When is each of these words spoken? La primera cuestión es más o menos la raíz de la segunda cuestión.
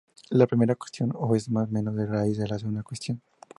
La 0.31 0.47
primera 0.47 0.73
cuestión 0.73 1.13
es 1.35 1.47
más 1.51 1.69
o 1.69 1.71
menos 1.71 1.93
la 1.93 2.07
raíz 2.07 2.39
de 2.39 2.47
la 2.47 2.57
segunda 2.57 2.81
cuestión. 2.81 3.21